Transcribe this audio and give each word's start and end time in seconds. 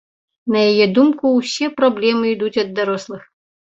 На 0.53 0.59
яе 0.69 0.87
думку, 0.95 1.33
усе 1.41 1.69
праблемы 1.81 2.23
ідуць 2.35 2.59
ад 2.67 2.73
дарослых. 2.81 3.21